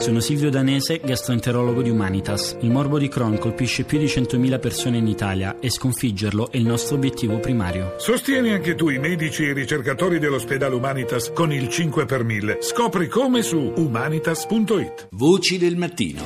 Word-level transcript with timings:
Sono 0.00 0.20
Silvio 0.20 0.48
Danese, 0.48 0.98
gastroenterologo 0.98 1.82
di 1.82 1.90
Humanitas. 1.90 2.56
Il 2.62 2.70
morbo 2.70 2.98
di 2.98 3.08
Crohn 3.08 3.36
colpisce 3.36 3.84
più 3.84 3.98
di 3.98 4.06
100.000 4.06 4.58
persone 4.58 4.96
in 4.96 5.06
Italia 5.06 5.58
e 5.60 5.68
sconfiggerlo 5.68 6.50
è 6.50 6.56
il 6.56 6.64
nostro 6.64 6.96
obiettivo 6.96 7.38
primario. 7.38 7.96
Sostieni 7.98 8.50
anche 8.50 8.74
tu 8.74 8.88
i 8.88 8.98
medici 8.98 9.44
e 9.44 9.50
i 9.50 9.52
ricercatori 9.52 10.18
dell'ospedale 10.18 10.74
Humanitas 10.74 11.32
con 11.34 11.52
il 11.52 11.68
5 11.68 12.06
per 12.06 12.24
1000. 12.24 12.62
Scopri 12.62 13.08
come 13.08 13.42
su 13.42 13.58
humanitas.it. 13.76 15.08
Voci 15.10 15.58
del 15.58 15.76
mattino. 15.76 16.22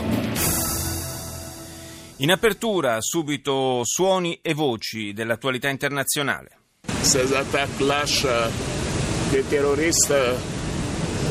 In 2.19 2.31
apertura, 2.31 2.99
subito 3.01 3.81
suoni 3.83 4.39
e 4.41 4.55
voci 4.55 5.13
dell'attualità 5.13 5.69
internazionale. 5.69 6.59
Ces 7.01 7.33
attaques 7.33 7.81
lâches 7.81 8.25
des 9.33 9.45
terroristes 9.49 10.15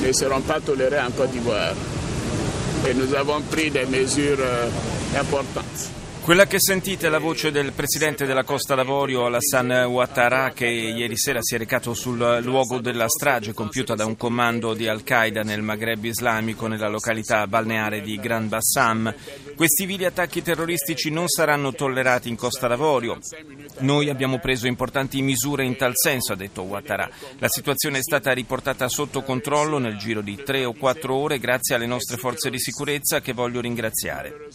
ne 0.01 0.11
seront 0.11 0.45
pas 0.45 0.59
tolérées 0.59 0.99
en 0.99 1.11
Côte 1.15 1.31
d'Ivoire 1.31 1.92
et 2.89 2.93
nous 2.93 3.13
avons 3.15 3.41
pris 3.41 3.69
des 3.71 3.85
mesures 3.85 4.37
euh, 4.39 4.67
importantes. 5.19 6.02
Quella 6.23 6.47
che 6.47 6.57
sentite 6.57 7.07
è 7.07 7.09
la 7.09 7.19
voce 7.19 7.51
del 7.51 7.73
presidente 7.73 8.25
della 8.25 8.45
Costa 8.45 8.75
d'Avorio, 8.75 9.25
Alassane 9.25 9.81
Ouattara, 9.81 10.51
che 10.53 10.65
ieri 10.65 11.17
sera 11.17 11.39
si 11.41 11.55
è 11.55 11.57
recato 11.57 11.93
sul 11.93 12.39
luogo 12.41 12.79
della 12.79 13.09
strage 13.09 13.51
compiuta 13.51 13.93
da 13.93 14.05
un 14.05 14.15
comando 14.15 14.73
di 14.73 14.87
Al-Qaeda 14.87 15.43
nel 15.43 15.61
Maghreb 15.61 16.05
islamico 16.05 16.67
nella 16.67 16.87
località 16.87 17.45
balneare 17.45 17.99
di 18.01 18.15
Gran 18.15 18.47
Bassam. 18.47 19.13
Questi 19.53 19.85
vili 19.85 20.05
attacchi 20.05 20.41
terroristici 20.41 21.09
non 21.09 21.27
saranno 21.27 21.73
tollerati 21.73 22.29
in 22.29 22.37
Costa 22.37 22.67
d'Avorio. 22.67 23.19
Noi 23.79 24.09
abbiamo 24.09 24.39
preso 24.39 24.65
importanti 24.65 25.21
misure 25.21 25.65
in 25.65 25.75
tal 25.75 25.91
senso, 25.93 26.31
ha 26.31 26.37
detto 26.37 26.61
Ouattara. 26.61 27.09
La 27.39 27.49
situazione 27.49 27.97
è 27.97 28.01
stata 28.01 28.31
riportata 28.31 28.87
sotto 28.87 29.23
controllo 29.23 29.77
nel 29.77 29.97
giro 29.97 30.21
di 30.21 30.41
tre 30.41 30.63
o 30.63 30.71
quattro 30.71 31.15
ore 31.15 31.37
grazie 31.37 31.75
alle 31.75 31.85
nostre 31.85 32.15
forze 32.15 32.49
di 32.49 32.59
sicurezza 32.59 33.19
che 33.19 33.33
voglio 33.33 33.59
ringraziare. 33.59 34.47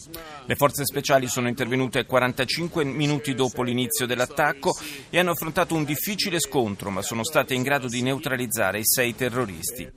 Le 0.47 0.55
forze 0.55 0.83
speciali 0.83 1.27
sono 1.27 1.47
intervenute 1.59 2.05
45 2.05 2.85
minuti 2.85 3.33
dopo 3.33 3.63
l'inizio 3.63 4.05
dell'attacco 4.05 4.73
e 5.09 5.19
hanno 5.19 5.31
affrontato 5.31 5.75
un 5.75 5.83
difficile 5.83 6.39
scontro, 6.39 6.89
ma 6.89 7.01
sono 7.01 7.25
state 7.25 7.53
in 7.53 7.63
grado 7.63 7.87
di 7.87 8.01
neutralizzare 8.01 8.79
i 8.79 8.85
sei 8.85 9.13
terroristi. 9.13 9.89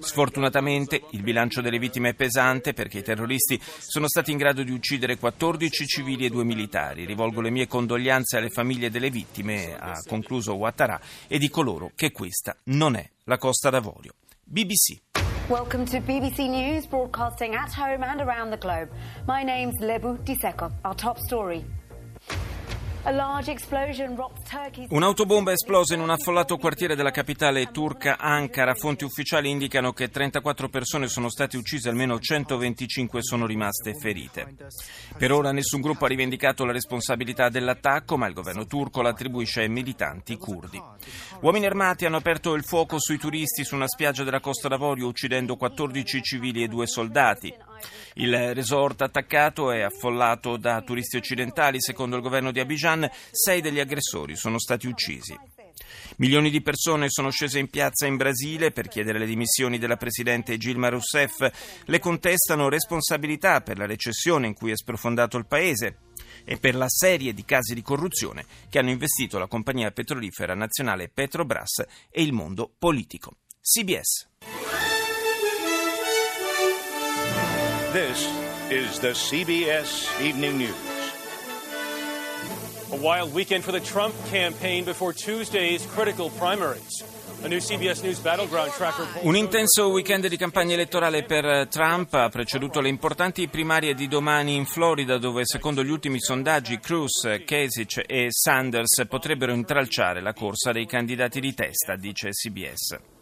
Sfortunatamente 0.00 1.02
il 1.12 1.22
bilancio 1.22 1.60
delle 1.60 1.78
vittime 1.78 2.10
è 2.10 2.14
pesante 2.14 2.72
perché 2.72 2.98
i 2.98 3.02
terroristi 3.04 3.60
sono 3.62 4.08
stati 4.08 4.32
in 4.32 4.38
grado 4.38 4.64
di 4.64 4.72
uccidere 4.72 5.16
14 5.16 5.86
civili 5.86 6.26
e 6.26 6.30
due 6.30 6.42
militari. 6.42 7.04
Rivolgo 7.04 7.40
le 7.40 7.50
mie 7.50 7.68
condoglianze 7.68 8.38
alle 8.38 8.50
famiglie 8.50 8.90
delle 8.90 9.10
vittime, 9.10 9.76
ha 9.78 10.02
concluso 10.08 10.54
Ouattara, 10.54 11.00
e 11.28 11.38
di 11.38 11.48
coloro 11.48 11.92
che 11.94 12.10
questa 12.10 12.56
non 12.64 12.96
è 12.96 13.08
la 13.24 13.38
Costa 13.38 13.70
d'Avorio. 13.70 14.14
BBC. 14.42 15.23
Welcome 15.50 15.84
to 15.86 16.00
BBC 16.00 16.48
News, 16.48 16.86
broadcasting 16.86 17.54
at 17.54 17.70
home 17.70 18.02
and 18.02 18.22
around 18.22 18.48
the 18.48 18.56
globe. 18.56 18.88
My 19.26 19.42
name's 19.42 19.78
Lebu 19.78 20.16
Diseko. 20.24 20.72
Our 20.86 20.94
top 20.94 21.18
story. 21.18 21.66
Un'autobomba 24.88 25.50
è 25.50 25.54
esplosa 25.54 25.92
in 25.92 26.00
un 26.00 26.08
affollato 26.08 26.56
quartiere 26.56 26.96
della 26.96 27.10
capitale 27.10 27.70
turca 27.70 28.16
Ankara. 28.18 28.74
Fonti 28.74 29.04
ufficiali 29.04 29.50
indicano 29.50 29.92
che 29.92 30.08
34 30.08 30.70
persone 30.70 31.06
sono 31.08 31.28
state 31.28 31.58
uccise, 31.58 31.90
almeno 31.90 32.18
125 32.18 33.22
sono 33.22 33.44
rimaste 33.44 33.92
ferite. 33.94 34.54
Per 35.18 35.32
ora 35.32 35.52
nessun 35.52 35.82
gruppo 35.82 36.06
ha 36.06 36.08
rivendicato 36.08 36.64
la 36.64 36.72
responsabilità 36.72 37.50
dell'attacco, 37.50 38.16
ma 38.16 38.26
il 38.26 38.32
governo 38.32 38.64
turco 38.64 39.02
l'attribuisce 39.02 39.60
ai 39.60 39.68
militanti 39.68 40.36
curdi. 40.36 40.80
Uomini 41.40 41.66
armati 41.66 42.06
hanno 42.06 42.16
aperto 42.16 42.54
il 42.54 42.64
fuoco 42.64 42.98
sui 42.98 43.18
turisti 43.18 43.64
su 43.64 43.74
una 43.74 43.86
spiaggia 43.86 44.24
della 44.24 44.40
Costa 44.40 44.68
d'Avorio, 44.68 45.08
uccidendo 45.08 45.56
14 45.56 46.22
civili 46.22 46.62
e 46.62 46.68
due 46.68 46.86
soldati. 46.86 47.54
Il 48.14 48.54
resort 48.54 49.02
attaccato 49.02 49.70
è 49.70 49.80
affollato 49.80 50.56
da 50.56 50.80
turisti 50.82 51.16
occidentali. 51.16 51.80
Secondo 51.80 52.16
il 52.16 52.22
governo 52.22 52.52
di 52.52 52.60
Abidjan, 52.60 53.08
sei 53.30 53.60
degli 53.60 53.80
aggressori 53.80 54.36
sono 54.36 54.58
stati 54.58 54.86
uccisi. 54.86 55.36
Milioni 56.16 56.50
di 56.50 56.62
persone 56.62 57.06
sono 57.08 57.30
scese 57.30 57.58
in 57.58 57.68
piazza 57.68 58.06
in 58.06 58.16
Brasile 58.16 58.70
per 58.70 58.88
chiedere 58.88 59.18
le 59.18 59.26
dimissioni 59.26 59.78
della 59.78 59.96
presidente 59.96 60.56
Dilma 60.56 60.88
Rousseff. 60.88 61.48
Le 61.84 61.98
contestano 61.98 62.68
responsabilità 62.68 63.60
per 63.62 63.78
la 63.78 63.86
recessione 63.86 64.46
in 64.46 64.54
cui 64.54 64.70
è 64.70 64.76
sprofondato 64.76 65.36
il 65.36 65.46
paese 65.46 65.98
e 66.44 66.58
per 66.58 66.76
la 66.76 66.88
serie 66.88 67.32
di 67.32 67.44
casi 67.44 67.74
di 67.74 67.82
corruzione 67.82 68.44
che 68.68 68.78
hanno 68.78 68.90
investito 68.90 69.38
la 69.38 69.48
compagnia 69.48 69.90
petrolifera 69.90 70.54
nazionale 70.54 71.08
Petrobras 71.08 71.84
e 72.10 72.22
il 72.22 72.32
mondo 72.32 72.72
politico. 72.78 73.38
CBS. 73.60 74.53
This 77.94 78.26
is 78.70 78.98
the 78.98 79.14
CBS 79.14 80.20
Evening 80.20 80.56
News. 80.58 80.74
A 82.90 82.96
wild 82.96 83.32
weekend 83.32 83.62
for 83.62 83.70
the 83.70 83.78
Trump 83.78 84.12
campaign 84.32 84.82
before 84.82 85.12
Tuesday's 85.12 85.86
critical 85.94 86.28
primaries. 86.30 87.04
Un 89.22 89.36
intenso 89.36 89.90
weekend 89.90 90.26
di 90.26 90.36
campagna 90.36 90.74
elettorale 90.74 91.22
per 91.22 91.68
Trump 91.68 92.12
ha 92.14 92.28
preceduto 92.30 92.80
le 92.80 92.88
importanti 92.88 93.46
primarie 93.46 93.94
di 93.94 94.08
domani 94.08 94.56
in 94.56 94.64
Florida, 94.64 95.16
dove 95.16 95.42
secondo 95.44 95.84
gli 95.84 95.90
ultimi 95.90 96.18
sondaggi 96.18 96.80
Cruz, 96.80 97.28
Kasich 97.44 98.02
e 98.08 98.26
Sanders 98.30 99.04
potrebbero 99.08 99.52
intralciare 99.52 100.20
la 100.20 100.32
corsa 100.32 100.72
dei 100.72 100.86
candidati 100.86 101.38
di 101.38 101.54
testa, 101.54 101.94
dice 101.94 102.30
CBS. 102.30 103.13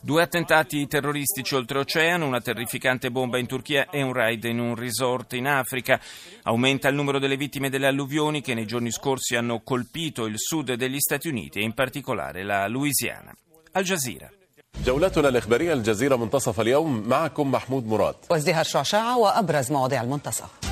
Due 0.00 0.22
attentati 0.22 0.86
terroristici 0.86 1.54
oltreoceano, 1.54 2.26
una 2.26 2.40
terrificante 2.40 3.10
bomba 3.10 3.38
in 3.38 3.46
Turchia 3.46 3.88
e 3.90 4.02
un 4.02 4.12
raid 4.12 4.44
in 4.44 4.58
un 4.58 4.74
resort 4.74 5.32
in 5.32 5.46
Africa. 5.46 5.98
Aumenta 6.42 6.88
il 6.88 6.94
numero 6.94 7.18
delle 7.18 7.36
vittime 7.36 7.70
delle 7.70 7.86
alluvioni 7.86 8.42
che 8.42 8.54
nei 8.54 8.66
giorni 8.66 8.90
scorsi 8.90 9.34
hanno 9.36 9.60
colpito 9.60 10.26
il 10.26 10.34
sud 10.36 10.74
degli 10.74 10.98
Stati 10.98 11.28
Uniti 11.28 11.60
e 11.60 11.62
in 11.62 11.72
particolare 11.72 12.42
la 12.42 12.66
Louisiana. 12.68 13.34
Al 13.72 13.84
Jazeera. 13.84 14.30
جولتنا 14.84 15.28
الإخبارية 15.28 15.72
الجزيرة 15.72 16.16
منتصف 16.16 16.60
اليوم 16.60 17.08
معكم 17.08 17.50
محمود 17.50 17.86
مراد 17.86 18.14
وازدهار 18.30 18.64
شعشعة 18.64 19.18
وأبرز 19.18 19.72
مواضيع 19.72 20.02
المنتصف 20.02 20.67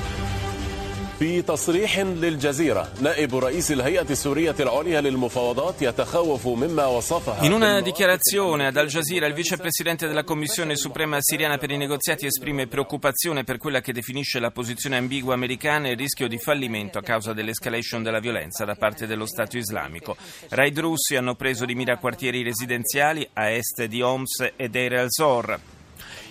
في 1.19 1.41
تصريح 1.41 1.99
للجزيرة 1.99 2.91
نائب 3.01 3.35
رئيس 3.35 3.71
الهيئة 3.71 4.09
السورية 4.09 4.55
العليا 4.59 5.01
للمفاوضات 5.01 5.81
يتخوف 5.81 6.47
مما 6.47 6.85
وصفها 6.85 7.41
In 7.43 7.51
una 7.51 7.81
dichiarazione 7.81 8.67
ad 8.67 8.77
Al 8.77 8.87
Jazeera 8.87 9.27
il 9.27 9.33
vicepresidente 9.33 10.07
della 10.07 10.23
Commissione 10.23 10.75
Suprema 10.75 11.17
Siriana 11.19 11.57
per 11.57 11.71
i 11.71 11.77
negoziati 11.77 12.25
esprime 12.25 12.67
preoccupazione 12.67 13.43
per 13.43 13.57
quella 13.57 13.79
che 13.79 13.93
definisce 13.93 14.39
la 14.39 14.51
posizione 14.51 14.97
ambigua 14.97 15.33
americana 15.33 15.87
e 15.87 15.91
il 15.91 15.97
rischio 15.97 16.27
di 16.27 16.37
fallimento 16.37 16.97
a 16.97 17.01
causa 17.01 17.33
dell'escalation 17.33 18.03
della 18.03 18.19
violenza 18.19 18.65
da 18.65 18.75
parte 18.75 19.07
dello 19.07 19.25
Stato 19.25 19.57
islamico. 19.57 20.17
Raid 20.49 20.79
russi 20.79 21.15
hanno 21.15 21.35
preso 21.35 21.65
di 21.65 21.75
mira 21.75 21.97
quartieri 21.97 22.43
residenziali 22.43 23.27
a 23.33 23.49
est 23.49 23.85
di 23.85 24.01
Homs 24.01 24.51
e 24.55 24.69
Deir 24.69 24.93
el-Zor. 24.93 25.59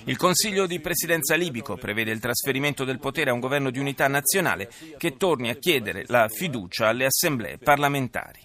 Il 0.08 0.16
Consiglio 0.16 0.68
di 0.68 0.80
Presidenza 0.80 1.36
libico 1.36 1.76
prevede 1.76 2.12
il 2.12 2.22
trasferimento 2.22 2.86
del 2.86 2.98
potere 2.98 3.30
a 3.30 3.34
un 3.34 3.42
governo 3.42 3.70
di 3.70 3.80
unità 3.80 4.08
nazionale 4.08 4.72
che 4.98 5.18
torni 5.18 5.50
a 5.50 5.56
chiedere 5.56 6.06
la 6.08 6.30
fiducia 6.30 6.88
alle 6.88 7.06
assemblee 7.06 7.58
parlamentari. 7.58 8.40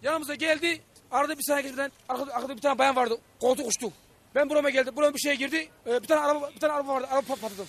Yanımıza 0.00 0.34
geldi. 0.34 0.82
Arada 1.10 1.38
bir 1.38 1.42
saniye 1.42 1.70
giden 1.70 1.90
arkada 2.08 2.56
bir 2.56 2.60
tane 2.60 2.78
bayan 2.78 2.96
vardı. 2.96 3.18
Koltuk 3.40 3.66
uçtu. 3.66 3.92
Ben 4.34 4.50
burama 4.50 4.70
geldim. 4.70 4.96
Burama 4.96 5.14
bir 5.14 5.18
şey 5.18 5.34
girdi. 5.34 5.68
Bir 5.86 6.06
tane 6.06 6.20
araba, 6.20 6.50
bir 6.54 6.60
tane 6.60 6.72
araba 6.72 6.94
vardı. 6.94 7.06
Araba 7.10 7.34
patladı. 7.34 7.66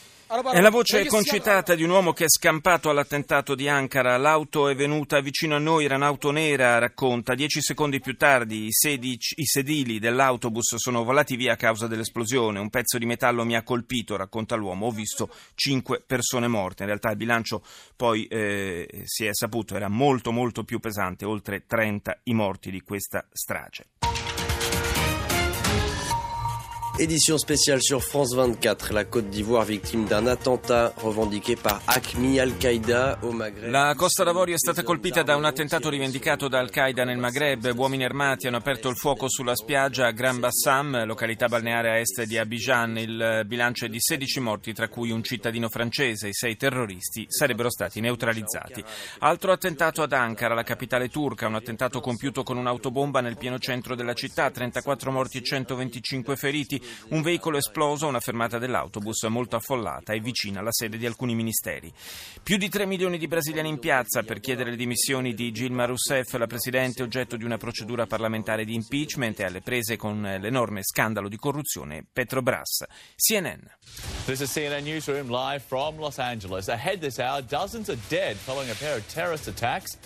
È 0.52 0.62
la 0.62 0.72
voce 0.72 1.06
concitata 1.06 1.76
di 1.76 1.84
un 1.84 1.92
uomo 1.92 2.12
che 2.14 2.24
è 2.24 2.28
scampato 2.28 2.90
all'attentato 2.90 3.54
di 3.54 3.68
Ankara. 3.68 4.18
L'auto 4.18 4.68
è 4.68 4.76
venuta 4.76 5.20
vicino 5.20 5.56
a 5.56 5.60
noi, 5.60 5.86
era 5.86 5.96
un'auto 5.96 6.32
nera, 6.32 6.80
racconta. 6.80 7.36
Dieci 7.36 7.62
secondi 7.62 8.00
più 8.00 8.18
tardi 8.18 8.66
i, 8.66 8.72
sedici, 8.72 9.36
i 9.38 9.46
sedili 9.46 10.00
dell'autobus 10.00 10.78
sono 10.78 11.04
volati 11.04 11.36
via 11.36 11.54
a 11.54 11.56
causa 11.56 11.86
dell'esplosione. 11.86 12.58
Un 12.58 12.72
pezzo 12.72 12.98
di 12.98 13.06
metallo 13.06 13.46
mi 13.46 13.56
ha 13.56 13.62
colpito, 13.62 14.16
racconta 14.16 14.56
l'uomo. 14.56 14.88
Ho 14.88 14.92
visto 14.92 15.30
cinque 15.54 16.02
persone 16.04 16.48
morte. 16.48 16.82
In 16.82 16.88
realtà 16.88 17.12
il 17.12 17.18
bilancio 17.18 17.62
poi 17.96 18.26
eh, 18.26 19.04
si 19.04 19.26
è 19.26 19.30
saputo 19.34 19.76
era 19.76 19.88
molto 19.88 20.32
molto 20.32 20.64
più 20.64 20.80
pesante, 20.80 21.26
oltre 21.26 21.66
30 21.68 22.22
i 22.24 22.34
morti 22.34 22.72
di 22.72 22.82
questa 22.82 23.24
strage. 23.32 23.86
Édition 27.00 27.40
spéciale 27.40 27.82
sur 27.82 28.04
France 28.04 28.36
24, 28.36 28.94
la 28.94 29.04
Côte 29.04 29.28
d'Ivoire 29.28 29.66
victime 29.66 30.06
d'un 30.06 30.28
attentat 30.28 30.94
revendiqué 30.98 31.56
par 31.56 31.82
ACMI 31.88 32.40
Al-Qaïda 32.40 33.18
au 33.24 33.32
Maghreb. 33.32 33.72
La 33.72 33.96
Costa 33.98 34.24
d'Avorio 34.24 34.54
è 34.54 34.60
stata 34.60 34.84
colpita 34.84 35.24
da 35.24 35.36
un 35.36 35.44
attentato 35.44 35.90
rivendicato 35.90 36.48
da 36.48 36.60
Al-Qaeda 36.60 37.04
nel 37.04 37.18
Maghreb. 37.18 37.74
Uomini 37.76 38.06
armati 38.06 38.46
hanno 38.46 38.58
aperto 38.58 38.90
il 38.90 38.96
fuoco 38.96 39.28
sulla 39.28 39.56
spiaggia 39.56 40.06
a 40.06 40.12
Gran 40.12 40.40
Bassam, 40.40 41.04
località 41.06 41.48
balneare 41.48 41.90
a 41.90 41.98
est 41.98 42.26
di 42.26 42.38
Abidjan. 42.38 42.96
Il 43.00 43.42
bilancio 43.48 43.86
è 43.86 43.90
di 43.90 44.00
16 44.00 44.40
morti, 44.40 44.72
tra 44.72 44.88
cui 44.88 45.10
un 45.10 45.24
cittadino 45.24 45.70
francese. 45.70 46.28
I 46.28 46.34
sei 46.34 46.56
terroristi 46.58 47.26
sarebbero 47.28 47.72
stati 47.72 48.02
neutralizzati. 48.02 48.84
Altro 49.20 49.52
attentato 49.52 50.04
ad 50.04 50.14
Ankara, 50.14 50.54
la 50.54 50.62
capitale 50.62 51.10
turca, 51.10 51.48
un 51.48 51.56
attentato 51.56 52.00
compiuto 52.02 52.44
con 52.44 52.58
un'autobomba 52.58 53.20
nel 53.20 53.38
pieno 53.38 53.58
centro 53.58 53.96
della 53.96 54.14
città, 54.14 54.52
34 54.52 55.12
morti 55.12 55.40
e 55.40 55.42
125 55.42 56.36
feriti. 56.36 56.82
Un 57.10 57.22
veicolo 57.22 57.58
esploso 57.58 58.06
a 58.06 58.10
una 58.10 58.20
fermata 58.20 58.58
dell'autobus 58.58 59.24
molto 59.24 59.56
affollata 59.56 60.14
e 60.14 60.20
vicina 60.20 60.60
alla 60.60 60.72
sede 60.72 60.98
di 60.98 61.06
alcuni 61.06 61.36
ministeri. 61.36 61.92
Più 62.42 62.58
di 62.58 62.70
3 62.70 62.86
milioni 62.86 63.18
di 63.18 63.28
brasiliani 63.28 63.70
in 63.70 63.80
piazza 63.80 64.24
per 64.24 64.40
chiedere 64.40 64.72
le 64.72 64.76
dimissioni 64.76 65.34
di 65.34 65.52
Gilma 65.52 65.86
Rousseff, 65.86 66.34
la 66.34 66.48
Presidente 66.48 67.04
oggetto 67.04 67.38
di 67.38 67.44
una 67.44 67.58
procedura 67.58 68.06
parlamentare 68.06 68.66
di 68.66 68.74
impeachment 68.74 69.40
e 69.40 69.46
alle 69.46 69.62
prese 69.62 69.98
con 69.98 70.22
l'enorme 70.22 70.84
scandalo 70.84 71.30
di 71.30 71.38
corruzione 71.38 72.06
Petrobras. 72.12 72.86
CNN. 73.16 73.62
This 74.26 74.40
is 74.40 74.52
CNN 74.52 74.84
Newsroom 74.84 75.30
live 75.30 75.64
from 75.66 75.98
Los 75.98 76.18
Angeles. 76.18 76.68
Ahead 76.70 77.00
this 77.00 77.20
hour, 77.20 77.42
dozens 77.42 77.90
are 77.90 78.00
dead 78.10 78.36
following 78.36 78.70
a 78.70 78.76
pair 78.76 78.98
of 78.98 79.06
terrorist 79.14 79.48
attacks. 79.48 79.98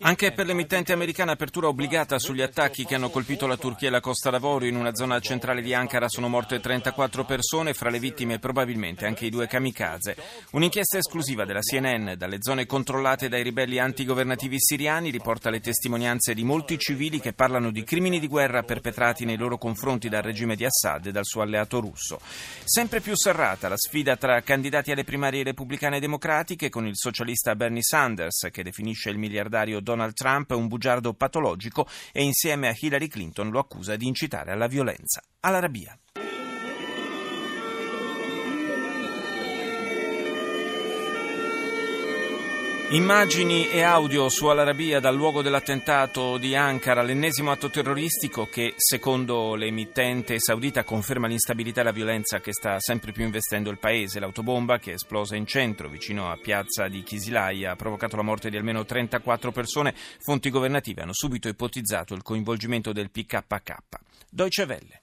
Anche 0.00 0.32
per 0.32 0.44
l'emittente 0.44 0.92
americana 0.92 1.32
apertura 1.32 1.68
obbligata 1.68 2.18
sugli 2.18 2.42
attacchi 2.42 2.84
che 2.84 2.94
hanno 2.94 3.08
colpito 3.08 3.46
la 3.46 3.56
Turchia 3.56 3.88
e 3.88 3.90
la 3.90 4.00
Costa 4.00 4.28
d'Avorio 4.28 4.68
in 4.68 4.76
una 4.76 4.94
zona 5.00 5.18
centrale 5.20 5.62
di 5.62 5.72
Ankara 5.72 6.10
sono 6.10 6.28
morte 6.28 6.60
34 6.60 7.24
persone, 7.24 7.72
fra 7.72 7.88
le 7.88 7.98
vittime 7.98 8.38
probabilmente 8.38 9.06
anche 9.06 9.24
i 9.24 9.30
due 9.30 9.46
kamikaze. 9.46 10.14
Un'inchiesta 10.50 10.98
esclusiva 10.98 11.46
della 11.46 11.60
CNN 11.60 12.12
dalle 12.18 12.36
zone 12.40 12.66
controllate 12.66 13.30
dai 13.30 13.42
ribelli 13.42 13.78
antigovernativi 13.78 14.56
siriani 14.58 15.08
riporta 15.08 15.48
le 15.48 15.60
testimonianze 15.60 16.34
di 16.34 16.44
molti 16.44 16.78
civili 16.78 17.18
che 17.18 17.32
parlano 17.32 17.70
di 17.70 17.82
crimini 17.82 18.20
di 18.20 18.26
guerra 18.26 18.62
perpetrati 18.62 19.24
nei 19.24 19.38
loro 19.38 19.56
confronti 19.56 20.10
dal 20.10 20.20
regime 20.20 20.54
di 20.54 20.66
Assad 20.66 21.06
e 21.06 21.12
dal 21.12 21.24
suo 21.24 21.40
alleato 21.40 21.80
russo. 21.80 22.20
Sempre 22.64 23.00
più 23.00 23.16
serrata 23.16 23.70
la 23.70 23.78
sfida 23.78 24.18
tra 24.18 24.42
candidati 24.42 24.92
alle 24.92 25.04
primarie 25.04 25.44
repubblicane 25.44 25.96
e 25.96 26.00
democratiche 26.00 26.68
con 26.68 26.86
il 26.86 26.98
socialista 26.98 27.56
Bernie 27.56 27.80
Sanders 27.82 28.48
che 28.50 28.62
definisce 28.62 29.08
il 29.08 29.16
miliardario 29.16 29.80
Donald 29.80 30.12
Trump 30.12 30.50
un 30.50 30.68
bugiardo 30.68 31.14
patologico 31.14 31.88
e 32.12 32.22
insieme 32.22 32.68
a 32.68 32.74
Hillary 32.78 33.08
Clinton 33.08 33.48
lo 33.48 33.60
accusa 33.60 33.96
di 33.96 34.06
incitare 34.06 34.52
alla 34.52 34.66
violenza. 34.66 34.89
All'Arabia. 35.42 35.98
Immagini 42.92 43.68
e 43.68 43.82
audio 43.82 44.28
su 44.28 44.46
Al-Arabia 44.46 44.98
dal 44.98 45.14
luogo 45.14 45.42
dell'attentato 45.42 46.38
di 46.38 46.56
Ankara, 46.56 47.02
l'ennesimo 47.02 47.52
atto 47.52 47.70
terroristico 47.70 48.46
che, 48.46 48.74
secondo 48.76 49.54
l'emittente 49.54 50.40
saudita, 50.40 50.82
conferma 50.82 51.28
l'instabilità 51.28 51.82
e 51.82 51.84
la 51.84 51.92
violenza 51.92 52.40
che 52.40 52.52
sta 52.52 52.80
sempre 52.80 53.12
più 53.12 53.22
investendo 53.22 53.70
il 53.70 53.78
paese. 53.78 54.18
L'autobomba 54.18 54.78
che 54.78 54.90
è 54.90 54.94
esplosa 54.94 55.36
in 55.36 55.46
centro, 55.46 55.88
vicino 55.88 56.32
a 56.32 56.36
piazza 56.36 56.88
di 56.88 57.04
Kisilai, 57.04 57.64
ha 57.64 57.76
provocato 57.76 58.16
la 58.16 58.22
morte 58.22 58.50
di 58.50 58.56
almeno 58.56 58.84
34 58.84 59.52
persone. 59.52 59.94
Fonti 60.18 60.50
governative 60.50 61.02
hanno 61.02 61.14
subito 61.14 61.46
ipotizzato 61.46 62.14
il 62.14 62.22
coinvolgimento 62.22 62.92
del 62.92 63.12
PKK. 63.12 63.76
Deutsche 64.28 64.64
Welle. 64.64 65.02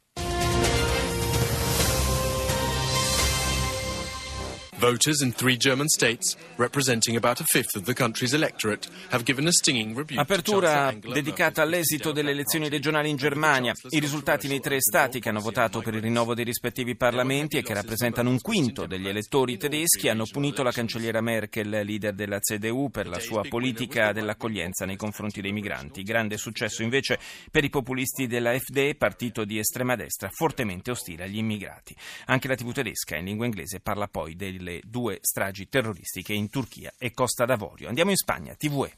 Voters 4.80 5.22
in 5.22 5.34
three 5.34 5.58
German 5.58 5.88
states, 5.88 6.38
representing 6.58 7.16
about 7.16 7.40
a 7.40 7.44
fifth 7.46 7.76
of 7.76 7.86
the 7.86 7.96
country's 7.96 8.34
electorate, 8.34 8.88
have 9.10 9.24
given 9.24 9.48
a 9.48 9.52
stinging 9.52 9.96
rebuke. 9.96 10.22
Apertura 10.22 10.94
dedicata 10.94 11.64
all'esito 11.64 12.12
delle 12.12 12.30
elezioni 12.30 12.70
regionali 12.70 13.10
in 13.10 13.16
Germania. 13.16 13.74
I 13.90 13.98
risultati 13.98 14.48
nei 14.48 14.60
tre 14.60 14.80
stati 14.80 15.20
che 15.20 15.30
hanno 15.30 15.40
votato 15.40 15.82
per 15.82 15.96
il 15.96 16.02
rinnovo 16.02 16.36
dei 16.36 16.44
rispettivi 16.44 16.96
parlamenti 16.96 17.58
e 17.58 17.64
che 17.64 17.74
rappresentano 17.74 18.30
un 18.30 18.40
quinto 18.40 18.86
degli 18.86 19.08
elettori 19.08 19.58
tedeschi 19.58 20.10
hanno 20.10 20.26
punito 20.32 20.62
la 20.62 20.72
cancelliera 20.72 21.22
Merkel, 21.22 21.70
leader 21.70 22.14
della 22.14 22.38
CDU, 22.38 22.92
per 22.92 23.08
la 23.08 23.20
sua 23.20 23.42
politica 23.50 24.12
dell'accoglienza 24.12 24.86
nei 24.86 24.96
confronti 24.96 25.42
dei 25.42 25.54
migranti. 25.54 26.04
Grande 26.04 26.38
successo 26.38 26.84
invece 26.84 27.18
per 27.50 27.64
i 27.64 27.70
populisti 27.72 28.28
della 28.28 28.56
FD, 28.56 28.96
partito 28.96 29.44
di 29.44 29.58
estrema 29.58 29.96
destra, 29.96 30.30
fortemente 30.32 30.92
ostile 30.92 31.24
agli 31.24 31.38
immigrati. 31.38 31.96
Anche 32.26 32.48
la 32.48 32.54
TV 32.54 32.72
tedesca 32.72 33.16
in 33.16 33.26
lingua 33.26 33.46
inglese 33.48 33.80
parla 33.80 34.08
poi 34.08 34.36
del 34.36 34.66
le 34.68 34.82
due 34.84 35.20
stragi 35.22 35.70
terroristiche 35.70 36.34
in 36.34 36.50
Turchia 36.50 36.94
e 36.98 37.14
Costa 37.14 37.46
d'Avorio. 37.46 37.88
Andiamo 37.88 38.12
in 38.12 38.18
Spagna, 38.18 38.54
TVE. 38.56 38.92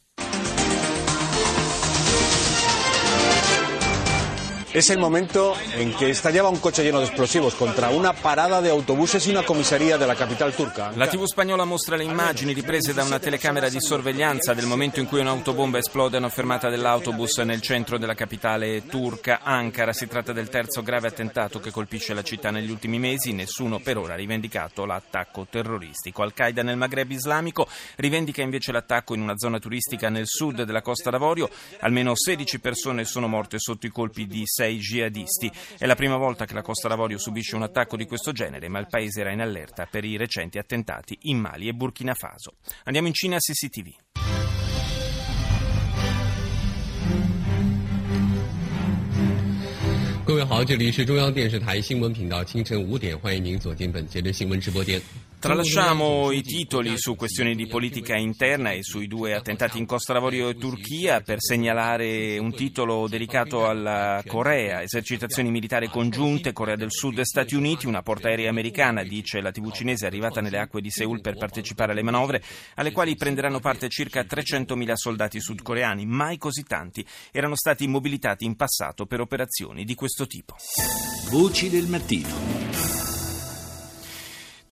Es 4.71 4.91
el 4.91 4.99
momento 4.99 5.55
en 5.73 5.91
que 5.95 6.11
estallaba 6.11 6.47
un 6.47 6.59
coche 6.59 6.83
lleno 6.83 6.99
de 6.99 7.05
explosivos 7.05 7.55
contra 7.55 7.89
una 7.89 8.13
parada 8.13 8.61
de 8.61 8.69
autobuses 8.69 9.25
y 9.25 9.31
una 9.31 9.41
comisaría 9.41 9.97
de 9.97 10.05
la 10.05 10.13
capital 10.13 10.53
turca. 10.53 10.91
La 10.95 11.09
TV 11.09 11.25
spagnola 11.25 11.65
mostra 11.65 11.97
le 11.97 12.03
immagini 12.03 12.53
riprese 12.53 12.93
da 12.93 13.03
una 13.03 13.17
telecamera 13.17 13.67
di 13.67 13.81
sorveglianza 13.81 14.53
del 14.53 14.67
momento 14.67 14.99
in 14.99 15.07
cui 15.07 15.21
un'autobomba 15.21 15.79
esplode 15.79 16.17
a 16.17 16.19
una 16.19 16.29
fermata 16.29 16.69
dell'autobus 16.69 17.39
nel 17.39 17.61
centro 17.61 17.97
della 17.97 18.13
capitale 18.13 18.85
turca, 18.85 19.39
Ankara. 19.41 19.91
Si 19.91 20.05
tratta 20.07 20.33
del 20.33 20.49
terzo 20.49 20.83
grave 20.83 21.07
attentato 21.07 21.59
che 21.59 21.71
colpisce 21.71 22.13
la 22.13 22.21
città 22.21 22.51
negli 22.51 22.69
ultimi 22.69 22.99
mesi. 22.99 23.33
Nessuno 23.33 23.79
per 23.79 23.97
ora 23.97 24.13
ha 24.13 24.17
rivendicato 24.17 24.85
l'attacco 24.85 25.47
terroristico. 25.49 26.21
Al-Qaeda 26.21 26.61
nel 26.61 26.77
Maghreb 26.77 27.09
islamico 27.09 27.67
rivendica 27.95 28.43
invece 28.43 28.71
l'attacco 28.71 29.15
in 29.15 29.21
una 29.21 29.35
zona 29.35 29.57
turistica 29.57 30.09
nel 30.09 30.27
sud 30.27 30.61
della 30.61 30.83
Costa 30.83 31.09
d'Avorio. 31.09 31.49
Almeno 31.79 32.15
16 32.15 32.59
persone 32.59 33.03
sono 33.03 33.27
morte 33.27 33.57
sotto 33.57 33.87
i 33.87 33.89
colpi 33.89 34.27
di 34.27 34.43
sei 34.59 34.77
jihadisti. 34.77 35.49
È 35.77 35.85
la 35.85 35.95
prima 35.95 36.17
volta 36.17 36.43
che 36.43 36.53
la 36.53 36.61
Costa 36.61 36.89
d'Avorio 36.89 37.17
subisce 37.17 37.55
un 37.55 37.61
attacco 37.61 37.95
di 37.95 38.05
questo 38.05 38.33
genere, 38.33 38.67
ma 38.67 38.79
il 38.79 38.87
paese 38.89 39.21
era 39.21 39.31
in 39.31 39.39
allerta 39.39 39.87
per 39.89 40.03
i 40.03 40.17
recenti 40.17 40.57
attentati 40.57 41.17
in 41.23 41.37
Mali 41.37 41.69
e 41.69 41.73
Burkina 41.73 42.13
Faso. 42.13 42.55
Andiamo 42.83 43.07
in 43.07 43.13
Cina 43.13 43.37
a 43.37 43.39
CCTV. 43.39 43.95
Tralasciamo 55.39 56.31
i 56.31 56.41
titoli 56.41 56.97
su 56.97 57.15
questioni 57.15 57.55
di 57.55 57.65
politica 57.65 58.17
interna 58.17 58.71
e 58.71 58.83
sui 58.83 59.07
due 59.07 59.33
attentati 59.33 59.77
in 59.77 59.85
Costa 59.85 60.11
d'Avorio 60.11 60.49
e 60.49 60.57
Turchia 60.57 61.21
per 61.21 61.37
segnalare 61.39 62.37
un 62.37 62.53
titolo 62.53 63.07
dedicato 63.07 63.65
alla 63.65 64.21
Corea, 64.27 64.81
esercitazioni 64.81 65.49
militari 65.49 65.87
congiunte, 65.87 66.51
Corea 66.51 66.75
del 66.75 66.91
Sud 66.91 67.19
e 67.19 67.25
Stati 67.25 67.55
Uniti, 67.55 67.87
una 67.87 68.01
portaerei 68.01 68.47
americana, 68.47 69.01
dice 69.03 69.39
la 69.39 69.51
TV 69.51 69.71
cinese, 69.71 70.05
arrivata 70.05 70.41
nelle 70.41 70.59
acque 70.59 70.81
di 70.81 70.91
Seoul 70.91 71.21
per 71.21 71.37
partecipare 71.37 71.93
alle 71.93 72.03
manovre, 72.03 72.43
alle 72.75 72.91
quali 72.91 73.15
prenderanno 73.15 73.61
parte 73.61 73.87
circa 73.87 74.23
300.000 74.23 74.93
soldati 74.95 75.39
sudcoreani, 75.39 76.05
mai 76.05 76.37
così 76.37 76.63
tanti, 76.63 77.05
erano 77.31 77.55
stati 77.55 77.87
mobilitati 77.87 78.43
in 78.43 78.57
passato 78.57 79.05
per 79.05 79.21
operazioni 79.21 79.85
di 79.85 79.95
questo 79.95 80.27
tipo. 80.27 80.57
Voci 81.29 81.69
del 81.69 81.87
mattino. 81.87 83.08